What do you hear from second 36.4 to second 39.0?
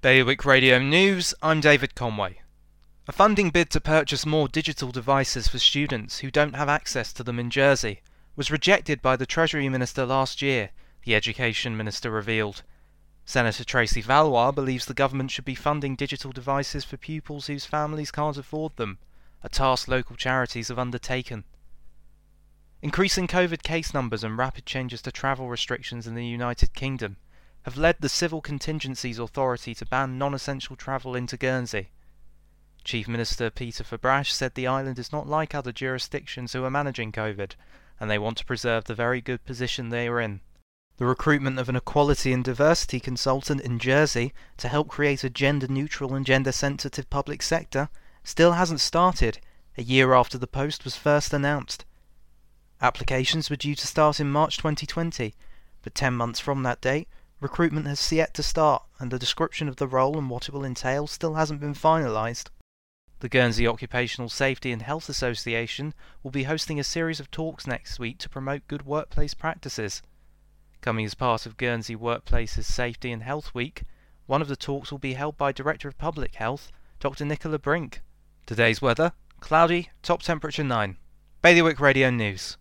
who are managing COVID, and they want to preserve the